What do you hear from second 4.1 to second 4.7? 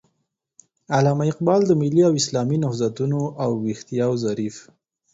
ظريف